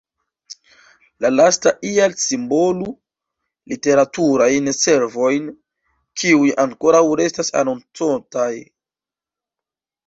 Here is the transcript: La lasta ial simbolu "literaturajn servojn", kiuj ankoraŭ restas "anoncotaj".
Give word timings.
La 1.25 1.29
lasta 1.33 1.73
ial 1.89 2.15
simbolu 2.21 2.89
"literaturajn 3.75 4.73
servojn", 4.79 5.53
kiuj 6.23 6.51
ankoraŭ 6.67 7.05
restas 7.23 7.57
"anoncotaj". 7.63 8.53